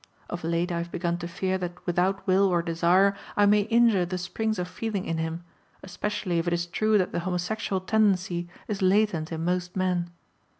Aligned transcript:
Of 0.31 0.43
late 0.43 0.71
I 0.71 0.79
have 0.79 0.91
begun 0.91 1.19
to 1.19 1.27
fear 1.27 1.59
that 1.59 1.85
without 1.85 2.25
will 2.25 2.45
or 2.47 2.63
desire 2.63 3.15
I 3.37 3.45
may 3.45 3.59
injure 3.69 4.03
the 4.03 4.17
springs 4.17 4.57
of 4.57 4.67
feeling 4.67 5.05
in 5.05 5.19
him, 5.19 5.43
especially 5.83 6.39
if 6.39 6.47
it 6.47 6.53
is 6.53 6.65
true 6.65 6.97
that 6.97 7.11
the 7.11 7.19
homosexual 7.19 7.79
tendency 7.79 8.49
is 8.67 8.81
latent 8.81 9.31
in 9.31 9.45
most 9.45 9.75
men. 9.75 10.09